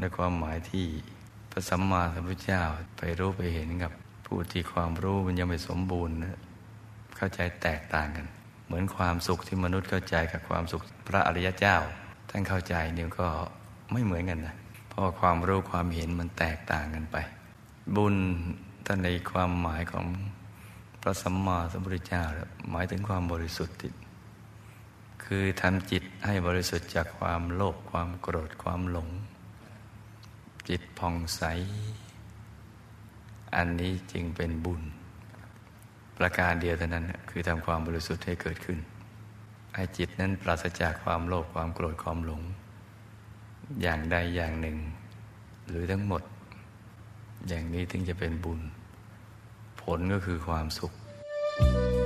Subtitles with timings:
[0.00, 0.86] ในความหมายที่
[1.50, 2.62] พระสัมมาสัมพุทธเจ้า
[2.98, 3.92] ไปรู้ไปเห็นกับ
[4.26, 6.38] ผู้ที่ความรู้มันยังไม่สมบูรณ์นะ
[7.16, 8.26] เข้าใจแตกต่างกัน
[8.66, 11.76] เหมือนความสุขที่มนุษย์เข้าใจกับความสุขพระอริยเจ้า
[12.30, 13.28] ท่านเข้าใจเนี่ยก็
[13.92, 14.56] ไม่เหมือนกันนะ
[14.88, 17.16] เพราะความรู้ความเห็นมันแตกต่างกันไป
[17.96, 18.14] บุญ
[18.86, 20.06] ท่านในความหมายของ
[21.00, 22.22] พระสัมมาสัมพุทธเจ้า
[22.70, 23.76] หมายถึงความบริสุทธิ์
[25.32, 29.08] คือทำจิตให้บริสุทธิ์จากความโลภความโกรธความหลง
[30.68, 31.42] จิตผ่องใส
[33.56, 34.82] อันนี้จึงเป็นบุญ
[36.18, 38.78] ประการเดียวเท่านั้นคือทำความบริสุทธิ์ให้เกิดขึ้น
[39.74, 42.42] ให้จิตนั้นปราศจากความโลภความโกรธความหลง
[43.82, 44.76] อย่างใดอย่างหนึ่ง
[45.68, 46.22] หรือทั้งหมด
[47.48, 48.60] อย่างนี้ถึงจะเป็นบุญ
[49.82, 50.92] ผลก็คือความสุข
[51.60, 51.97] thank you